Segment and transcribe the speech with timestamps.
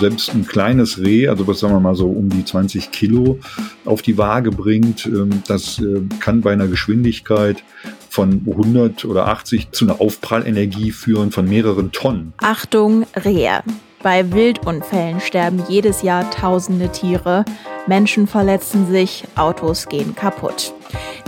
[0.00, 3.38] Selbst ein kleines Reh, also was sagen wir mal so um die 20 Kilo
[3.84, 7.62] auf die Waage bringt, ähm, das äh, kann bei einer Geschwindigkeit
[8.08, 12.32] von 100 oder 80 zu einer Aufprallenergie führen von mehreren Tonnen.
[12.38, 13.62] Achtung, Rehe.
[14.02, 17.44] Bei Wildunfällen sterben jedes Jahr tausende Tiere.
[17.88, 20.72] Menschen verletzen sich, Autos gehen kaputt.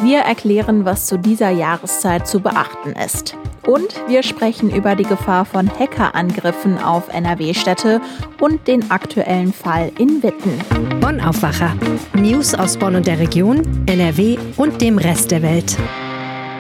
[0.02, 3.36] Wir erklären, was zu dieser Jahreszeit zu beachten ist.
[3.66, 8.00] Und wir sprechen über die Gefahr von Hackerangriffen auf NRW-Städte
[8.40, 10.58] und den aktuellen Fall in Witten.
[11.00, 11.76] Bonn Aufwacher.
[12.14, 15.76] News aus Bonn und der Region, NRW und dem Rest der Welt.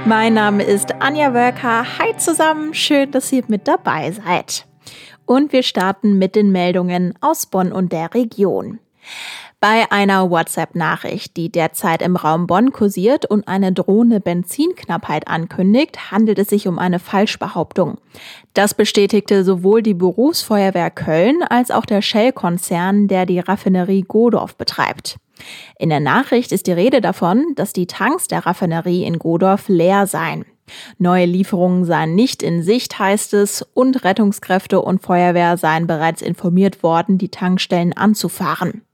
[0.04, 1.84] Mein Name ist Anja Wölker.
[1.98, 4.66] Hi zusammen, schön, dass ihr mit dabei seid.
[5.26, 8.78] Und wir starten mit den Meldungen aus Bonn und der Region.
[9.62, 16.38] Bei einer WhatsApp-Nachricht, die derzeit im Raum Bonn kursiert und eine drohende Benzinknappheit ankündigt, handelt
[16.38, 17.98] es sich um eine Falschbehauptung.
[18.54, 25.18] Das bestätigte sowohl die Berufsfeuerwehr Köln als auch der Shell-Konzern, der die Raffinerie Godorf betreibt.
[25.78, 30.06] In der Nachricht ist die Rede davon, dass die Tanks der Raffinerie in Godorf leer
[30.06, 30.46] seien.
[30.96, 36.82] Neue Lieferungen seien nicht in Sicht, heißt es, und Rettungskräfte und Feuerwehr seien bereits informiert
[36.82, 38.86] worden, die Tankstellen anzufahren.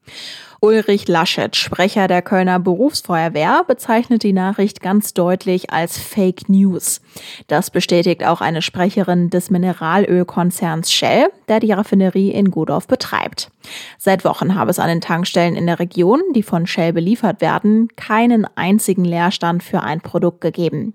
[0.60, 7.00] Ulrich Laschet, Sprecher der Kölner Berufsfeuerwehr, bezeichnet die Nachricht ganz deutlich als Fake News.
[7.46, 13.50] Das bestätigt auch eine Sprecherin des Mineralölkonzerns Shell, der die Raffinerie in Godorf betreibt.
[13.98, 17.88] Seit Wochen habe es an den Tankstellen in der Region, die von Shell beliefert werden,
[17.96, 20.94] keinen einzigen Leerstand für ein Produkt gegeben.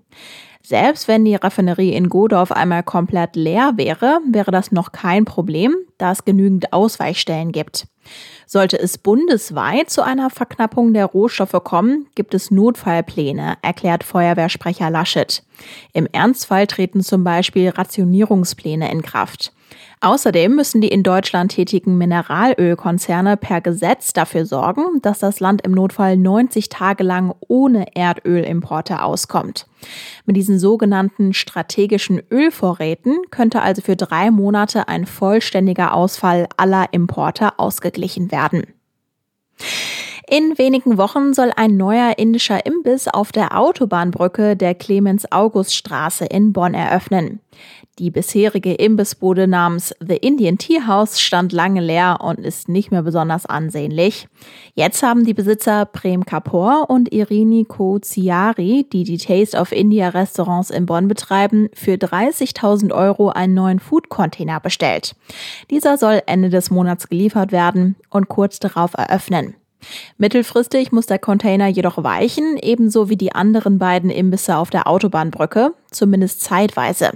[0.62, 5.74] Selbst wenn die Raffinerie in Godorf einmal komplett leer wäre, wäre das noch kein Problem,
[5.98, 7.88] da es genügend Ausweichstellen gibt.
[8.46, 15.42] Sollte es bundesweit zu einer Verknappung der Rohstoffe kommen, gibt es Notfallpläne, erklärt Feuerwehrsprecher Laschet.
[15.92, 19.52] Im Ernstfall treten zum Beispiel Rationierungspläne in Kraft.
[20.04, 25.70] Außerdem müssen die in Deutschland tätigen Mineralölkonzerne per Gesetz dafür sorgen, dass das Land im
[25.70, 29.68] Notfall 90 Tage lang ohne Erdölimporte auskommt.
[30.26, 37.60] Mit diesen sogenannten strategischen Ölvorräten könnte also für drei Monate ein vollständiger Ausfall aller Importe
[37.60, 38.64] ausgeglichen werden.
[40.28, 46.74] In wenigen Wochen soll ein neuer indischer Imbiss auf der Autobahnbrücke der Clemens-August-Straße in Bonn
[46.74, 47.40] eröffnen.
[47.98, 53.02] Die bisherige Imbissbude namens The Indian Tea House stand lange leer und ist nicht mehr
[53.02, 54.28] besonders ansehnlich.
[54.74, 60.70] Jetzt haben die Besitzer Prem Kapoor und Irini Koziari, die die Taste of India Restaurants
[60.70, 65.14] in Bonn betreiben, für 30.000 Euro einen neuen Food-Container bestellt.
[65.68, 69.54] Dieser soll Ende des Monats geliefert werden und kurz darauf eröffnen.
[70.18, 75.74] Mittelfristig muss der Container jedoch weichen, ebenso wie die anderen beiden Imbisse auf der Autobahnbrücke,
[75.90, 77.12] zumindest zeitweise.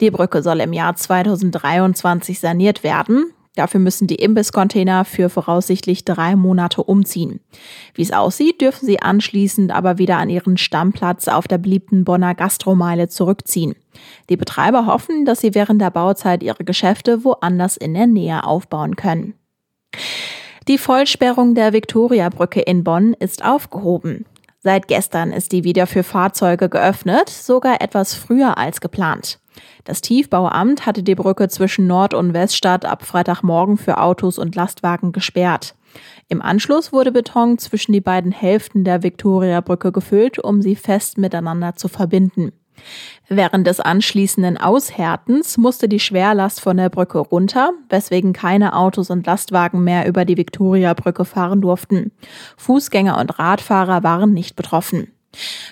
[0.00, 3.32] Die Brücke soll im Jahr 2023 saniert werden.
[3.56, 7.40] Dafür müssen die Imbisscontainer für voraussichtlich drei Monate umziehen.
[7.94, 12.34] Wie es aussieht, dürfen sie anschließend aber wieder an ihren Stammplatz auf der beliebten Bonner
[12.34, 13.74] Gastromeile zurückziehen.
[14.28, 18.94] Die Betreiber hoffen, dass sie während der Bauzeit ihre Geschäfte woanders in der Nähe aufbauen
[18.94, 19.34] können.
[20.70, 24.24] Die Vollsperrung der Viktoriabrücke in Bonn ist aufgehoben.
[24.60, 29.40] Seit gestern ist die wieder für Fahrzeuge geöffnet, sogar etwas früher als geplant.
[29.82, 35.10] Das Tiefbauamt hatte die Brücke zwischen Nord- und Weststadt ab Freitagmorgen für Autos und Lastwagen
[35.10, 35.74] gesperrt.
[36.28, 41.74] Im Anschluss wurde Beton zwischen die beiden Hälften der Viktoriabrücke gefüllt, um sie fest miteinander
[41.74, 42.52] zu verbinden.
[43.28, 49.26] Während des anschließenden Aushärtens musste die Schwerlast von der Brücke runter, weswegen keine Autos und
[49.26, 52.10] Lastwagen mehr über die Viktoriabrücke fahren durften.
[52.56, 55.12] Fußgänger und Radfahrer waren nicht betroffen.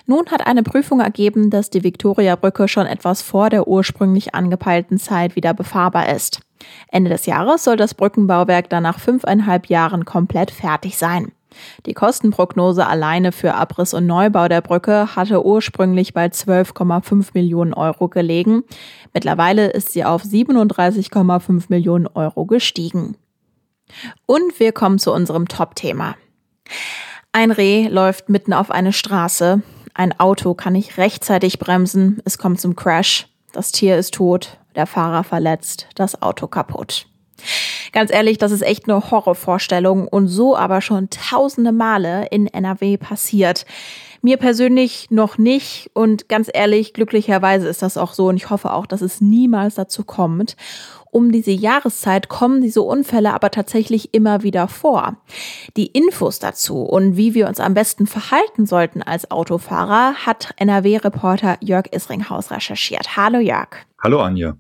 [0.07, 5.35] Nun hat eine Prüfung ergeben, dass die Viktoriabrücke schon etwas vor der ursprünglich angepeilten Zeit
[5.35, 6.41] wieder befahrbar ist.
[6.91, 11.33] Ende des Jahres soll das Brückenbauwerk dann nach fünfeinhalb Jahren komplett fertig sein.
[11.87, 18.09] Die Kostenprognose alleine für Abriss und Neubau der Brücke hatte ursprünglich bei 12,5 Millionen Euro
[18.09, 18.65] gelegen.
[19.15, 23.17] Mittlerweile ist sie auf 37,5 Millionen Euro gestiegen.
[24.27, 26.17] Und wir kommen zu unserem Top-Thema.
[27.33, 29.63] Ein Reh läuft mitten auf eine Straße.
[29.95, 32.21] Ein Auto kann nicht rechtzeitig bremsen.
[32.25, 33.29] Es kommt zum Crash.
[33.53, 37.08] Das Tier ist tot, der Fahrer verletzt, das Auto kaputt.
[37.93, 42.97] Ganz ehrlich, das ist echt eine Horrorvorstellung und so aber schon tausende Male in NRW
[42.97, 43.65] passiert.
[44.21, 48.73] Mir persönlich noch nicht und ganz ehrlich, glücklicherweise ist das auch so und ich hoffe
[48.73, 50.57] auch, dass es niemals dazu kommt.
[51.11, 55.17] Um diese Jahreszeit kommen diese Unfälle aber tatsächlich immer wieder vor.
[55.77, 61.57] Die Infos dazu und wie wir uns am besten verhalten sollten als Autofahrer hat NRW-Reporter
[61.61, 63.17] Jörg Isringhaus recherchiert.
[63.17, 63.88] Hallo Jörg.
[64.01, 64.57] Hallo Anja.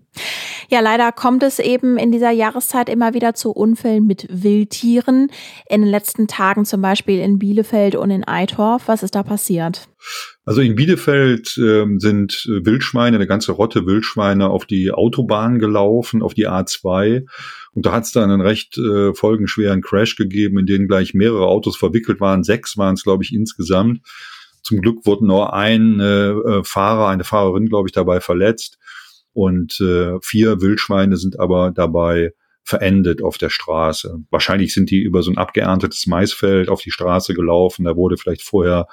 [0.69, 5.31] Ja, leider kommt es eben in dieser Jahreszeit immer wieder zu Unfällen mit Wildtieren.
[5.70, 8.88] In den letzten Tagen zum Beispiel in Bielefeld und in Eitorf.
[8.88, 9.88] Was ist da passiert?
[10.44, 16.35] Also in Bielefeld äh, sind Wildschweine, eine ganze Rotte Wildschweine auf die Autobahn gelaufen, auf
[16.35, 17.25] die A2.
[17.75, 21.46] Und da hat es dann einen recht äh, folgenschweren Crash gegeben, in den gleich mehrere
[21.46, 22.43] Autos verwickelt waren.
[22.43, 24.00] Sechs waren es, glaube ich, insgesamt.
[24.62, 28.79] Zum Glück wurde nur ein äh, Fahrer, eine Fahrerin, glaube ich, dabei verletzt
[29.32, 32.32] und äh, vier Wildschweine sind aber dabei
[32.69, 34.19] verendet auf der Straße.
[34.30, 37.86] Wahrscheinlich sind die über so ein abgeerntetes Maisfeld auf die Straße gelaufen.
[37.86, 38.88] Da wurde vielleicht vorher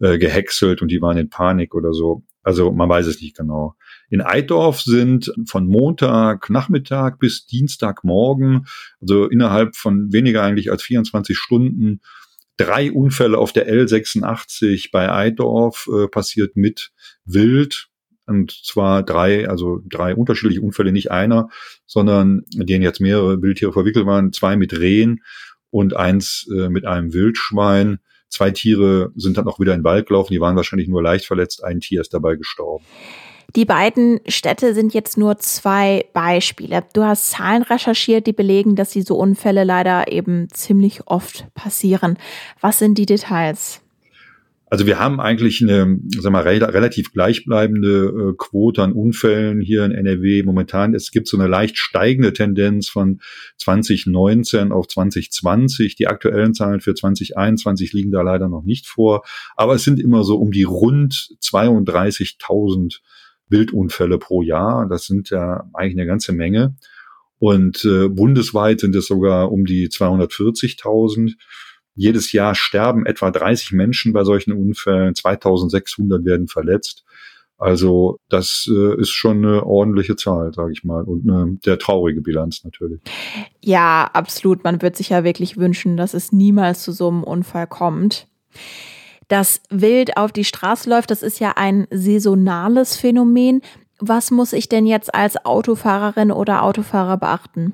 [0.00, 2.24] äh, gehäckselt und die waren in Panik oder so.
[2.42, 3.76] Also man weiß es nicht genau.
[4.10, 8.66] In Eidorf sind von Montag Nachmittag bis Dienstagmorgen,
[9.00, 12.00] also innerhalb von weniger eigentlich als 24 Stunden,
[12.56, 16.92] drei Unfälle auf der L86 bei Eidorf äh, passiert mit
[17.24, 17.88] Wild
[18.26, 21.48] und zwar drei, also drei unterschiedliche Unfälle, nicht einer,
[21.86, 25.22] sondern denen jetzt mehrere Wildtiere verwickelt waren, zwei mit Rehen
[25.70, 27.98] und eins äh, mit einem Wildschwein.
[28.28, 31.26] Zwei Tiere sind dann auch wieder in den Wald gelaufen, die waren wahrscheinlich nur leicht
[31.26, 32.84] verletzt, ein Tier ist dabei gestorben.
[33.56, 36.82] Die beiden Städte sind jetzt nur zwei Beispiele.
[36.92, 42.18] Du hast Zahlen recherchiert, die belegen, dass diese Unfälle leider eben ziemlich oft passieren.
[42.60, 43.83] Was sind die Details?
[44.74, 49.84] Also wir haben eigentlich eine sag mal, re relativ gleichbleibende äh, Quote an Unfällen hier
[49.84, 50.96] in NRW momentan.
[50.96, 53.20] Es gibt so eine leicht steigende Tendenz von
[53.58, 55.94] 2019 auf 2020.
[55.94, 59.22] Die aktuellen Zahlen für 2021 liegen da leider noch nicht vor.
[59.54, 62.98] Aber es sind immer so um die rund 32.000
[63.48, 64.88] Wildunfälle pro Jahr.
[64.88, 66.74] Das sind ja eigentlich eine ganze Menge.
[67.38, 71.34] Und äh, bundesweit sind es sogar um die 240.000.
[71.94, 77.04] Jedes Jahr sterben etwa 30 Menschen bei solchen Unfällen, 2600 werden verletzt.
[77.56, 82.20] Also das äh, ist schon eine ordentliche Zahl, sage ich mal, und eine sehr traurige
[82.20, 83.00] Bilanz natürlich.
[83.62, 84.64] Ja, absolut.
[84.64, 88.26] Man wird sich ja wirklich wünschen, dass es niemals zu so einem Unfall kommt.
[89.28, 93.62] Das Wild auf die Straße läuft, das ist ja ein saisonales Phänomen.
[93.98, 97.72] Was muss ich denn jetzt als Autofahrerin oder Autofahrer beachten?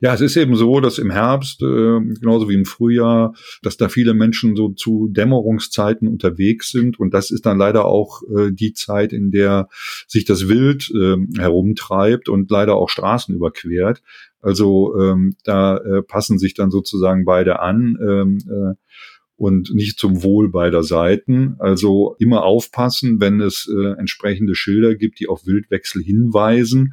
[0.00, 3.90] Ja, es ist eben so, dass im Herbst, äh, genauso wie im Frühjahr, dass da
[3.90, 6.98] viele Menschen so zu Dämmerungszeiten unterwegs sind.
[6.98, 9.68] Und das ist dann leider auch äh, die Zeit, in der
[10.08, 14.02] sich das Wild äh, herumtreibt und leider auch Straßen überquert.
[14.40, 17.98] Also ähm, da äh, passen sich dann sozusagen beide an.
[18.00, 18.74] Ähm, äh,
[19.36, 21.56] und nicht zum Wohl beider Seiten.
[21.60, 26.92] Also immer aufpassen, wenn es äh, entsprechende Schilder gibt, die auf Wildwechsel hinweisen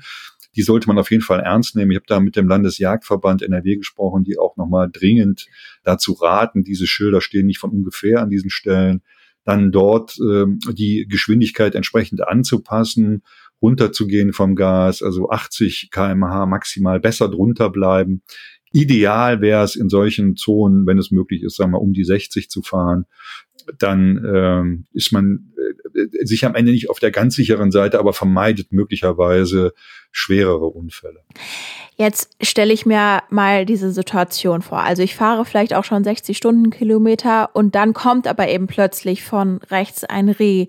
[0.57, 1.91] die sollte man auf jeden Fall ernst nehmen.
[1.91, 5.47] Ich habe da mit dem Landesjagdverband NRW gesprochen, die auch nochmal dringend
[5.83, 9.03] dazu raten, diese Schilder stehen nicht von ungefähr an diesen Stellen,
[9.45, 13.21] dann dort ähm, die Geschwindigkeit entsprechend anzupassen,
[13.61, 18.23] runterzugehen vom Gas, also 80 kmh maximal besser drunter bleiben.
[18.77, 22.49] Ideal wäre es in solchen Zonen, wenn es möglich ist, sagen wir, um die 60
[22.49, 23.05] zu fahren.
[23.79, 25.51] Dann ähm, ist man
[25.95, 29.73] äh, sich am Ende nicht auf der ganz sicheren Seite, aber vermeidet möglicherweise
[30.11, 31.21] schwerere Unfälle.
[31.95, 34.83] Jetzt stelle ich mir mal diese Situation vor.
[34.83, 39.57] Also ich fahre vielleicht auch schon 60 Stundenkilometer und dann kommt aber eben plötzlich von
[39.71, 40.67] rechts ein Reh.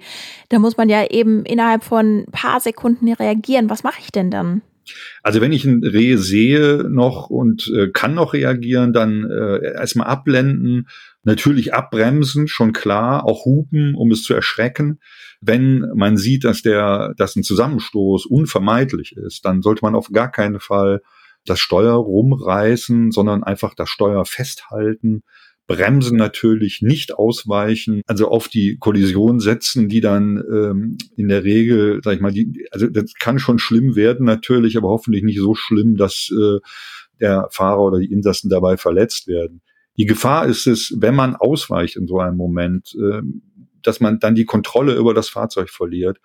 [0.48, 3.68] Da muss man ja eben innerhalb von ein paar Sekunden reagieren.
[3.68, 4.62] Was mache ich denn dann?
[5.22, 10.06] Also wenn ich ein Reh sehe noch und äh, kann noch reagieren, dann äh, erstmal
[10.08, 10.88] abblenden,
[11.22, 15.00] natürlich abbremsen, schon klar, auch hupen, um es zu erschrecken.
[15.40, 20.30] Wenn man sieht, dass der, dass ein Zusammenstoß unvermeidlich ist, dann sollte man auf gar
[20.30, 21.02] keinen Fall
[21.44, 25.22] das Steuer rumreißen, sondern einfach das Steuer festhalten,
[25.68, 32.00] Bremsen natürlich nicht ausweichen, also auf die Kollision setzen, die dann ähm, in der Regel,
[32.02, 35.54] sag ich mal, die, also das kann schon schlimm werden natürlich, aber hoffentlich nicht so
[35.54, 36.58] schlimm, dass äh,
[37.20, 39.60] der Fahrer oder die Insassen dabei verletzt werden.
[39.98, 43.20] Die Gefahr ist es, wenn man ausweicht in so einem Moment, äh,
[43.82, 46.18] dass man dann die Kontrolle über das Fahrzeug verliert,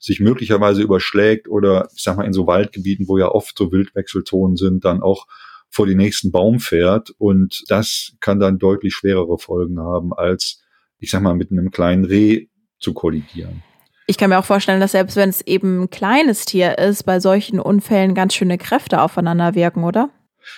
[0.00, 4.56] sich möglicherweise überschlägt oder ich sag mal in so Waldgebieten, wo ja oft so Wildwechselzonen
[4.56, 5.26] sind, dann auch
[5.70, 7.10] vor den nächsten Baum fährt.
[7.18, 10.62] Und das kann dann deutlich schwerere Folgen haben, als,
[10.98, 12.46] ich sag mal, mit einem kleinen Reh
[12.78, 13.62] zu kollidieren.
[14.06, 17.20] Ich kann mir auch vorstellen, dass selbst wenn es eben ein kleines Tier ist, bei
[17.20, 20.10] solchen Unfällen ganz schöne Kräfte aufeinander wirken, oder?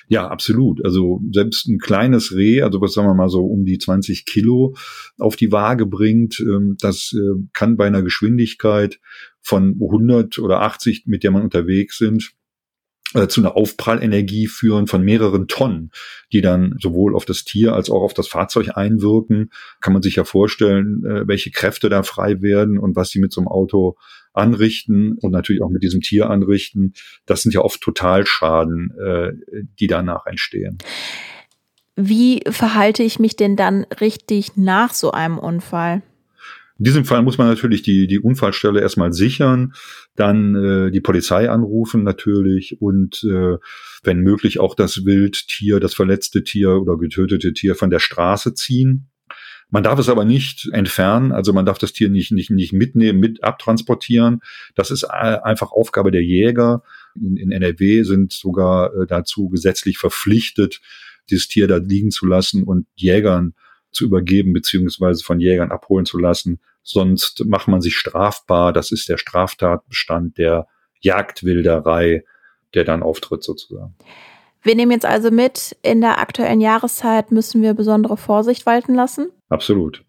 [0.06, 0.84] Ja, absolut.
[0.84, 4.76] Also selbst ein kleines Reh, also was sagen wir mal so um die 20 Kilo
[5.18, 9.00] auf die Waage bringt, ähm, das äh, kann bei einer Geschwindigkeit
[9.40, 12.32] von 100 oder 80, mit der man unterwegs sind,
[13.14, 15.90] äh, zu einer Aufprallenergie führen von mehreren Tonnen,
[16.32, 19.50] die dann sowohl auf das Tier als auch auf das Fahrzeug einwirken.
[19.80, 23.32] Kann man sich ja vorstellen, äh, welche Kräfte da frei werden und was sie mit
[23.32, 23.96] so einem Auto
[24.32, 26.94] anrichten und natürlich auch mit diesem Tier anrichten.
[27.26, 29.32] Das sind ja oft Totalschaden, äh,
[29.80, 30.78] die danach entstehen.
[31.96, 36.02] Wie verhalte ich mich denn dann richtig nach so einem Unfall?
[36.80, 39.74] In diesem Fall muss man natürlich die, die Unfallstelle erstmal sichern,
[40.16, 43.58] dann äh, die Polizei anrufen natürlich und äh,
[44.02, 49.10] wenn möglich auch das Wildtier, das verletzte Tier oder getötete Tier von der Straße ziehen.
[49.68, 53.20] Man darf es aber nicht entfernen, also man darf das Tier nicht, nicht, nicht mitnehmen,
[53.20, 54.40] mit abtransportieren.
[54.74, 56.82] Das ist äh, einfach Aufgabe der Jäger.
[57.14, 60.80] In, in NRW sind sogar äh, dazu gesetzlich verpflichtet,
[61.28, 63.52] dieses Tier da liegen zu lassen und Jägern
[63.90, 66.60] zu übergeben beziehungsweise von Jägern abholen zu lassen.
[66.82, 68.72] Sonst macht man sich strafbar.
[68.72, 70.66] Das ist der Straftatbestand der
[71.00, 72.24] Jagdwilderei,
[72.74, 73.94] der dann auftritt sozusagen.
[74.62, 79.30] Wir nehmen jetzt also mit, in der aktuellen Jahreszeit müssen wir besondere Vorsicht walten lassen?
[79.48, 80.04] Absolut.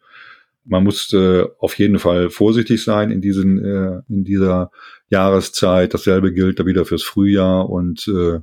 [0.66, 4.72] Man muss äh, auf jeden Fall vorsichtig sein in, diesen, äh, in dieser
[5.10, 5.94] Jahreszeit.
[5.94, 8.40] Dasselbe gilt da wieder fürs Frühjahr und äh,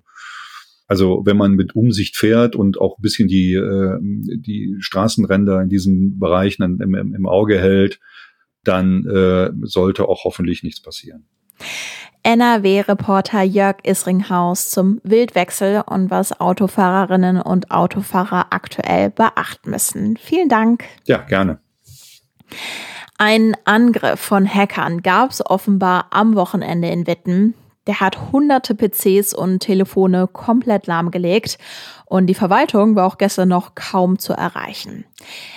[0.88, 5.68] also wenn man mit Umsicht fährt und auch ein bisschen die, äh, die Straßenränder in
[5.68, 8.00] diesen Bereichen im, im, im Auge hält,
[8.64, 11.26] dann äh, sollte auch hoffentlich nichts passieren.
[12.22, 20.16] NRW-Reporter Jörg Isringhaus zum Wildwechsel und was Autofahrerinnen und Autofahrer aktuell beachten müssen.
[20.16, 20.84] Vielen Dank.
[21.04, 21.60] Ja, gerne.
[23.18, 27.54] Ein Angriff von Hackern gab es offenbar am Wochenende in Witten.
[27.88, 31.58] Der hat hunderte PCs und Telefone komplett lahmgelegt
[32.08, 35.04] und die Verwaltung war auch gestern noch kaum zu erreichen.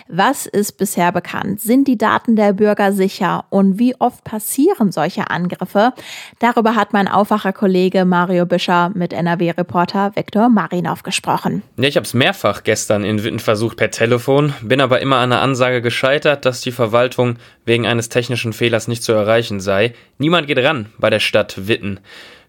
[0.07, 1.61] Was ist bisher bekannt?
[1.61, 5.93] Sind die Daten der Bürger sicher und wie oft passieren solche Angriffe?
[6.39, 11.63] Darüber hat mein Aufwacherkollege Mario Büscher mit NRW-Reporter Viktor Marinov gesprochen.
[11.77, 15.29] Ja, ich habe es mehrfach gestern in Witten versucht per Telefon, bin aber immer an
[15.29, 19.93] der Ansage gescheitert, dass die Verwaltung wegen eines technischen Fehlers nicht zu erreichen sei.
[20.17, 21.99] Niemand geht ran bei der Stadt Witten.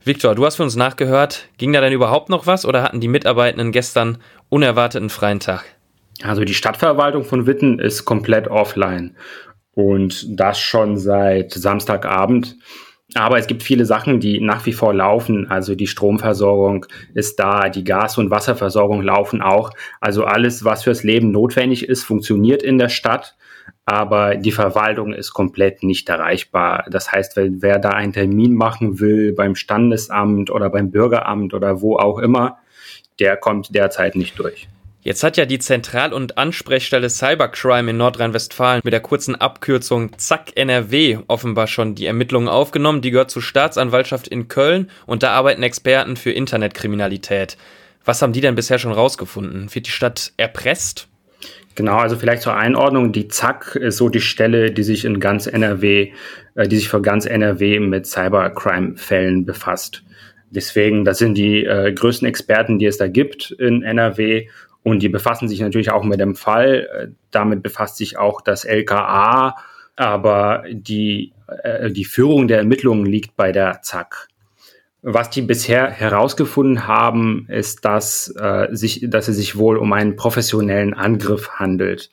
[0.04, 1.48] Viktor, du hast für uns nachgehört.
[1.58, 4.18] Ging da denn überhaupt noch was oder hatten die Mitarbeitenden gestern
[4.48, 5.64] unerwarteten freien Tag?
[6.24, 9.16] Also die Stadtverwaltung von Witten ist komplett offline
[9.74, 12.56] und das schon seit Samstagabend.
[13.14, 15.48] Aber es gibt viele Sachen, die nach wie vor laufen.
[15.48, 19.70] Also die Stromversorgung ist da, die Gas- und Wasserversorgung laufen auch.
[20.00, 23.36] Also alles, was fürs Leben notwendig ist, funktioniert in der Stadt
[23.84, 26.86] aber die Verwaltung ist komplett nicht erreichbar.
[26.90, 31.80] Das heißt, wenn, wer da einen Termin machen will beim Standesamt oder beim Bürgeramt oder
[31.80, 32.58] wo auch immer,
[33.18, 34.68] der kommt derzeit nicht durch.
[35.04, 40.56] Jetzt hat ja die Zentral- und Ansprechstelle Cybercrime in Nordrhein-Westfalen mit der kurzen Abkürzung ZAK
[40.56, 43.02] NRW offenbar schon die Ermittlungen aufgenommen.
[43.02, 47.56] Die gehört zur Staatsanwaltschaft in Köln und da arbeiten Experten für Internetkriminalität.
[48.04, 49.74] Was haben die denn bisher schon rausgefunden?
[49.74, 51.08] Wird die Stadt erpresst?
[51.74, 55.46] Genau, also vielleicht zur Einordnung, die ZAK ist so die Stelle, die sich in ganz
[55.46, 56.12] NRW,
[56.54, 60.02] äh, die sich für ganz NRW mit Cybercrime-Fällen befasst.
[60.50, 64.48] Deswegen, das sind die äh, größten Experten, die es da gibt in NRW
[64.82, 66.88] und die befassen sich natürlich auch mit dem Fall.
[66.92, 69.56] Äh, damit befasst sich auch das LKA,
[69.96, 74.28] aber die, äh, die Führung der Ermittlungen liegt bei der ZAK.
[75.02, 80.14] Was die bisher herausgefunden haben, ist, dass, äh, sich, dass es sich wohl um einen
[80.14, 82.10] professionellen Angriff handelt.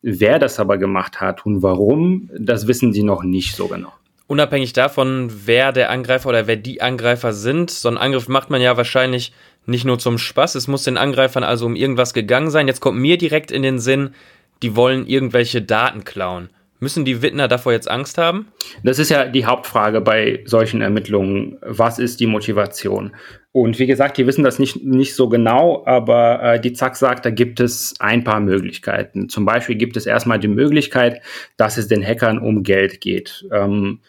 [0.00, 3.92] Wer das aber gemacht hat und warum, das wissen sie noch nicht so genau.
[4.28, 8.60] Unabhängig davon, wer der Angreifer oder wer die Angreifer sind, so einen Angriff macht man
[8.60, 9.32] ja wahrscheinlich
[9.66, 10.54] nicht nur zum Spaß.
[10.54, 12.68] Es muss den Angreifern also um irgendwas gegangen sein.
[12.68, 14.14] Jetzt kommt mir direkt in den Sinn,
[14.62, 16.50] die wollen irgendwelche Daten klauen.
[16.80, 18.48] Müssen die Wittner davor jetzt Angst haben?
[18.82, 21.58] Das ist ja die Hauptfrage bei solchen Ermittlungen.
[21.60, 23.12] Was ist die Motivation?
[23.52, 27.26] Und wie gesagt, die wissen das nicht, nicht so genau, aber äh, die ZAK sagt,
[27.26, 29.28] da gibt es ein paar Möglichkeiten.
[29.28, 31.20] Zum Beispiel gibt es erstmal die Möglichkeit,
[31.58, 33.46] dass es den Hackern um Geld geht.
[33.52, 34.00] Ähm,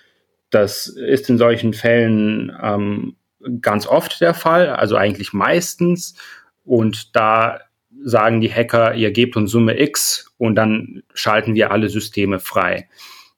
[0.49, 3.15] das ist in solchen Fällen ähm,
[3.61, 6.15] ganz oft der Fall, also eigentlich meistens.
[6.63, 7.59] Und da
[8.03, 12.88] sagen die Hacker, ihr gebt uns Summe X und dann schalten wir alle Systeme frei.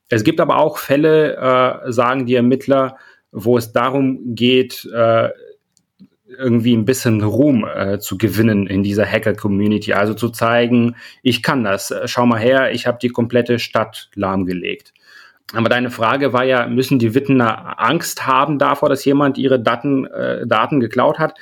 [0.10, 2.98] Es gibt aber auch Fälle, äh, sagen die Ermittler,
[3.32, 5.30] wo es darum geht, äh,
[6.38, 9.94] irgendwie ein bisschen Ruhm äh, zu gewinnen in dieser Hacker-Community.
[9.94, 11.94] Also zu zeigen, ich kann das.
[12.06, 14.94] Schau mal her, ich habe die komplette Stadt lahmgelegt.
[15.54, 20.06] Aber deine Frage war ja, müssen die Wittener Angst haben davor, dass jemand ihre Daten,
[20.06, 21.36] äh, Daten geklaut hat?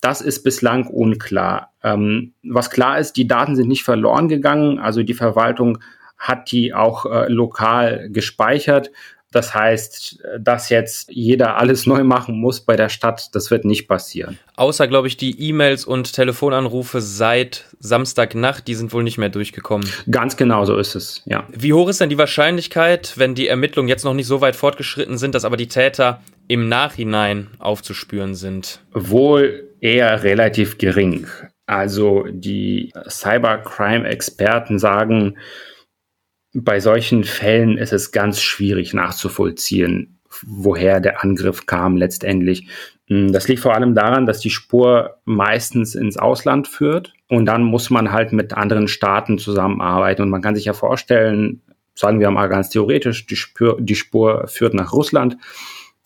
[0.00, 1.72] Das ist bislang unklar.
[1.82, 4.78] Ähm, was klar ist, die Daten sind nicht verloren gegangen.
[4.78, 5.78] Also die Verwaltung
[6.18, 8.90] hat die auch äh, lokal gespeichert.
[9.32, 13.88] Das heißt, dass jetzt jeder alles neu machen muss bei der Stadt, das wird nicht
[13.88, 14.38] passieren.
[14.54, 19.88] Außer, glaube ich, die E-Mails und Telefonanrufe seit Samstagnacht, die sind wohl nicht mehr durchgekommen.
[20.10, 21.46] Ganz genau so ist es, ja.
[21.50, 25.18] Wie hoch ist denn die Wahrscheinlichkeit, wenn die Ermittlungen jetzt noch nicht so weit fortgeschritten
[25.18, 28.80] sind, dass aber die Täter im Nachhinein aufzuspüren sind?
[28.92, 31.26] Wohl eher relativ gering.
[31.66, 35.36] Also die Cybercrime-Experten sagen,
[36.62, 42.68] bei solchen Fällen ist es ganz schwierig nachzuvollziehen, woher der Angriff kam letztendlich.
[43.08, 47.62] Hm, das liegt vor allem daran, dass die Spur meistens ins Ausland führt und dann
[47.62, 50.22] muss man halt mit anderen Staaten zusammenarbeiten.
[50.22, 51.62] Und man kann sich ja vorstellen,
[51.94, 55.36] sagen wir mal ganz theoretisch, die Spur, die Spur führt nach Russland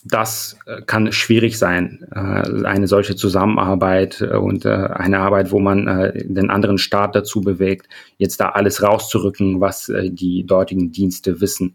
[0.04, 6.12] das äh, kann schwierig sein, äh, eine solche Zusammenarbeit äh, und eine Arbeit, wo man
[6.14, 11.75] den anderen Staat dazu bewegt, jetzt da alles rauszurücken, was die dortigen Dienste wissen.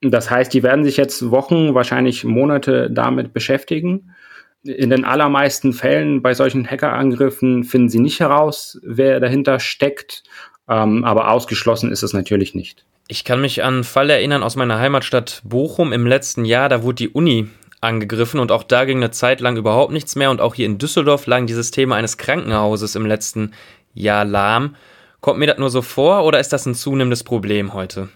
[0.00, 4.12] Das heißt, die werden sich jetzt Wochen, wahrscheinlich Monate damit beschäftigen.
[4.62, 10.24] In den allermeisten Fällen bei solchen Hackerangriffen finden sie nicht heraus, wer dahinter steckt,
[10.68, 12.84] ähm, aber ausgeschlossen ist es natürlich nicht.
[13.08, 16.68] Ich kann mich an einen Fall erinnern aus meiner Heimatstadt Bochum im letzten Jahr.
[16.68, 17.48] Da wurde die Uni
[17.80, 20.78] angegriffen und auch da ging eine Zeit lang überhaupt nichts mehr und auch hier in
[20.78, 23.52] Düsseldorf lag dieses Thema eines Krankenhauses im letzten
[23.94, 24.76] Jahr lahm.
[25.20, 28.08] Kommt mir das nur so vor oder ist das ein zunehmendes Problem heute?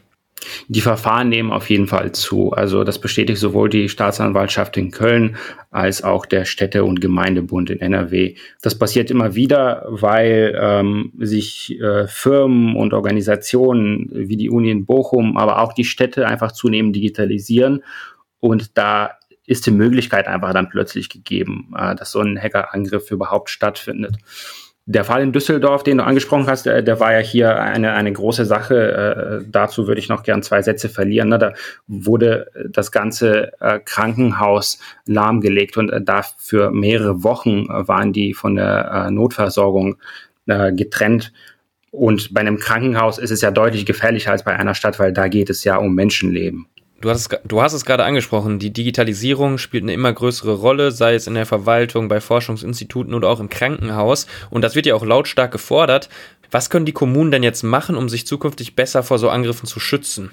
[0.68, 2.52] Die Verfahren nehmen auf jeden Fall zu.
[2.52, 5.36] Also das bestätigt sowohl die Staatsanwaltschaft in Köln
[5.70, 8.36] als auch der Städte- und Gemeindebund in NRW.
[8.62, 14.86] Das passiert immer wieder, weil ähm, sich äh, Firmen und Organisationen wie die Uni in
[14.86, 17.82] Bochum, aber auch die Städte einfach zunehmend digitalisieren
[18.38, 19.19] und da
[19.50, 24.16] ist die Möglichkeit einfach dann plötzlich gegeben, äh, dass so ein Hackerangriff überhaupt stattfindet.
[24.86, 28.12] Der Fall in Düsseldorf, den du angesprochen hast, der, der war ja hier eine, eine
[28.12, 29.40] große Sache.
[29.42, 31.30] Äh, dazu würde ich noch gern zwei Sätze verlieren.
[31.30, 31.38] Ne?
[31.38, 31.52] Da
[31.88, 39.06] wurde das ganze äh, Krankenhaus lahmgelegt und äh, dafür mehrere Wochen waren die von der
[39.08, 39.96] äh, Notversorgung
[40.46, 41.32] äh, getrennt.
[41.90, 45.26] Und bei einem Krankenhaus ist es ja deutlich gefährlicher als bei einer Stadt, weil da
[45.26, 46.68] geht es ja um Menschenleben.
[47.00, 50.90] Du hast, es, du hast es gerade angesprochen, die Digitalisierung spielt eine immer größere Rolle,
[50.90, 54.26] sei es in der Verwaltung, bei Forschungsinstituten oder auch im Krankenhaus.
[54.50, 56.10] Und das wird ja auch lautstark gefordert.
[56.50, 59.80] Was können die Kommunen denn jetzt machen, um sich zukünftig besser vor so Angriffen zu
[59.80, 60.30] schützen?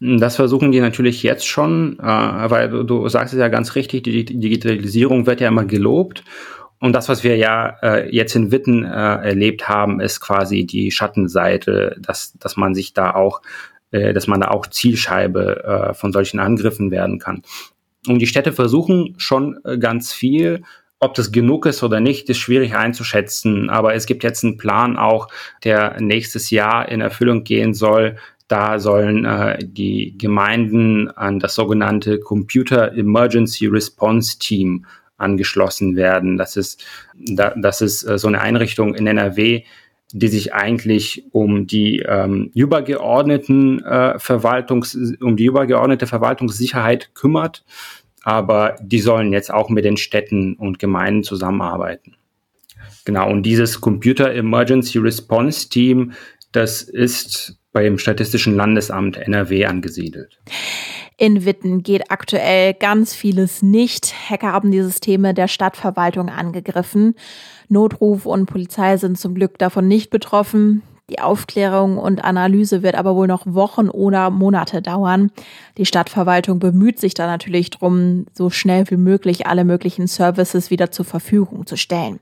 [0.00, 4.24] Das versuchen die natürlich jetzt schon, äh, weil du, sagst es ja ganz richtig, die
[4.24, 6.24] Digitalisierung wird ja immer gelobt.
[6.80, 10.90] Und das, was wir ja äh, jetzt in Witten äh, erlebt haben, ist quasi die
[10.90, 13.40] Schattenseite, dass, dass man sich da auch
[13.94, 17.42] äh, dass man da auch Zielscheibe äh, von solchen Angriffen werden kann.
[18.08, 20.62] Und die Städte versuchen schon äh, ganz viel.
[20.98, 23.70] Ob das genug ist oder nicht, ist schwierig einzuschätzen.
[23.70, 25.28] Aber es gibt jetzt einen Plan auch,
[25.62, 28.16] der nächstes Jahr in Erfüllung gehen soll.
[28.48, 34.86] Da sollen äh, die Gemeinden an das sogenannte Computer Emergency Response Team
[35.18, 36.36] angeschlossen werden.
[36.36, 39.62] Das ist, da, das ist äh, so eine Einrichtung in NRW,
[40.16, 47.64] die sich eigentlich um die ähm, übergeordneten äh, Verwaltungs, um die übergeordnete Verwaltungssicherheit kümmert.
[48.22, 52.14] Aber die sollen jetzt auch mit den Städten und Gemeinden zusammenarbeiten.
[53.04, 56.12] Genau, und dieses Computer Emergency Response Team,
[56.52, 60.38] das ist beim Statistischen Landesamt NRW angesiedelt.
[61.16, 64.12] In Witten geht aktuell ganz vieles nicht.
[64.28, 67.14] Hacker haben die Systeme der Stadtverwaltung angegriffen.
[67.68, 70.82] Notruf und Polizei sind zum Glück davon nicht betroffen.
[71.10, 75.30] Die Aufklärung und Analyse wird aber wohl noch Wochen oder Monate dauern.
[75.76, 80.90] Die Stadtverwaltung bemüht sich da natürlich drum, so schnell wie möglich alle möglichen Services wieder
[80.90, 82.20] zur Verfügung zu stellen.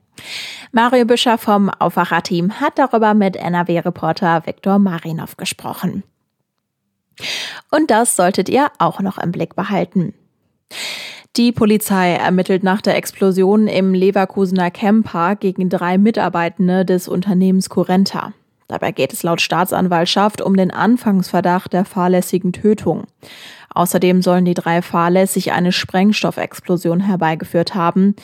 [0.73, 6.03] Mario Büscher vom Aufwacherteam hat darüber mit NRW-Reporter Viktor Marinov gesprochen.
[7.71, 10.15] Und das solltet ihr auch noch im Blick behalten.
[11.37, 18.35] Die Polizei ermittelt nach der Explosion im Leverkusener Camper gegen drei Mitarbeitende des Unternehmens Curenta.
[18.69, 23.05] Dabei geht es laut Staatsanwaltschaft um den Anfangsverdacht der fahrlässigen Tötung.
[23.75, 28.15] Außerdem sollen die drei fahrlässig eine Sprengstoffexplosion herbeigeführt haben.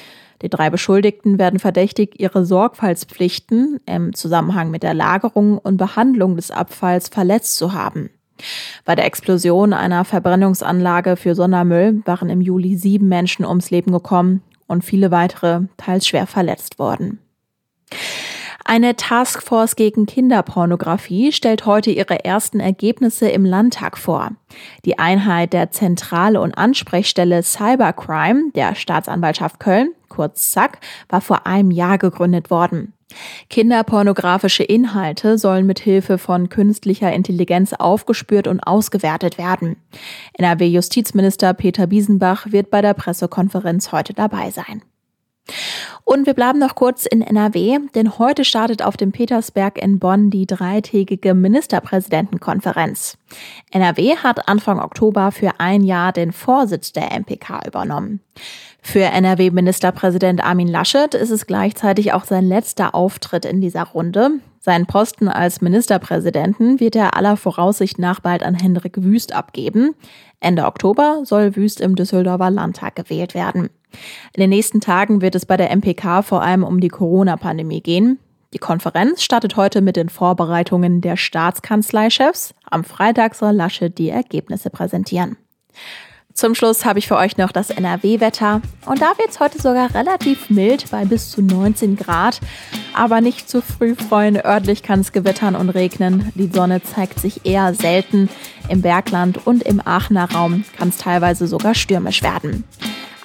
[0.43, 6.51] Die drei Beschuldigten werden verdächtigt, ihre Sorgfaltspflichten im Zusammenhang mit der Lagerung und Behandlung des
[6.51, 8.11] Abfalls verletzt zu haben.
[8.85, 14.43] Bei der Explosion einer Verbrennungsanlage für Sondermüll waren im Juli sieben Menschen ums Leben gekommen
[14.67, 17.19] und viele weitere teils schwer verletzt worden.
[18.71, 24.33] Eine Taskforce gegen Kinderpornografie stellt heute ihre ersten Ergebnisse im Landtag vor.
[24.85, 31.71] Die Einheit der Zentrale und Ansprechstelle Cybercrime der Staatsanwaltschaft Köln, kurz ZAK, war vor einem
[31.71, 32.93] Jahr gegründet worden.
[33.49, 39.77] Kinderpornografische Inhalte sollen mit Hilfe von künstlicher Intelligenz aufgespürt und ausgewertet werden.
[40.35, 44.83] NRW-Justizminister Peter Biesenbach wird bei der Pressekonferenz heute dabei sein.
[46.09, 50.31] Und wir bleiben noch kurz in NRW, denn heute startet auf dem Petersberg in Bonn
[50.31, 53.19] die dreitägige Ministerpräsidentenkonferenz.
[53.73, 58.21] NRW hat Anfang Oktober für ein Jahr den Vorsitz der MPK übernommen.
[58.81, 64.31] Für NRW-Ministerpräsident Armin Laschet ist es gleichzeitig auch sein letzter Auftritt in dieser Runde.
[64.61, 69.95] Seinen Posten als Ministerpräsidenten wird er aller Voraussicht nach bald an Hendrik Wüst abgeben.
[70.41, 73.69] Ende Oktober soll Wüst im Düsseldorfer Landtag gewählt werden.
[74.35, 78.19] In den nächsten Tagen wird es bei der MPK vor allem um die Corona-Pandemie gehen.
[78.55, 82.55] Die Konferenz startet heute mit den Vorbereitungen der Staatskanzleichefs.
[82.71, 85.37] Am Freitag soll Laschet die Ergebnisse präsentieren.
[86.39, 88.63] Zum Schluss habe ich für euch noch das NRW-Wetter.
[88.87, 92.41] Und da wird es heute sogar relativ mild bei bis zu 19 Grad.
[92.95, 96.31] Aber nicht zu früh freuen, örtlich kann es gewittern und regnen.
[96.37, 98.29] Die Sonne zeigt sich eher selten.
[98.69, 102.63] Im Bergland und im Aachener Raum kann es teilweise sogar stürmisch werden.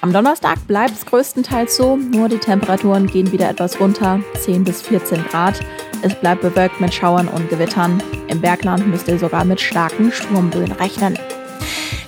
[0.04, 4.82] Am Donnerstag bleibt es größtenteils so, nur die Temperaturen gehen wieder etwas runter, 10 bis
[4.82, 5.58] 14 Grad.
[6.02, 8.02] Es bleibt bewölkt mit Schauern und Gewittern.
[8.28, 11.18] Im Bergland müsst ihr sogar mit starken Sturmböen rechnen.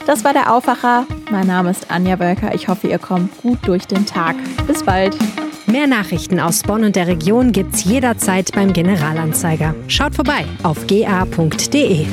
[0.04, 1.06] Das war der Aufwacher.
[1.30, 2.54] Mein Name ist Anja Wölker.
[2.54, 4.36] Ich hoffe, ihr kommt gut durch den Tag.
[4.66, 5.16] Bis bald.
[5.64, 9.74] Mehr Nachrichten aus Bonn und der Region gibt's jederzeit beim Generalanzeiger.
[9.88, 12.06] Schaut vorbei auf ga.de.